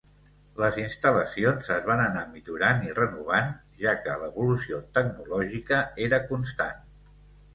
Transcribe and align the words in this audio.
Les 0.61 0.77
instal·lacions 0.83 1.67
es 1.73 1.83
van 1.89 1.99
anar 2.05 2.23
millorant 2.29 2.81
i 2.87 2.95
renovant, 2.99 3.53
ja 3.83 3.93
que 4.07 4.15
l’evolució 4.23 4.79
tecnològica 4.97 5.83
era 6.07 6.23
constant. 6.33 6.83